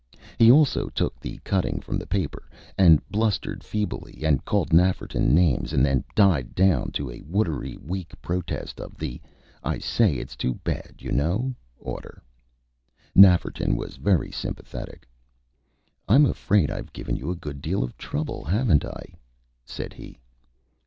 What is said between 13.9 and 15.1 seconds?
very sympathetic.